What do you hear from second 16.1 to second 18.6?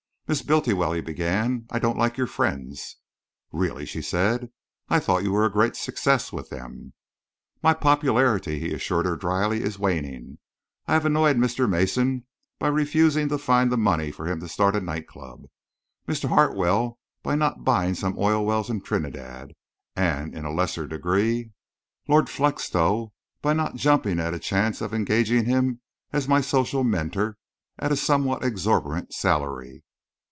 Hartwell by not buying some oil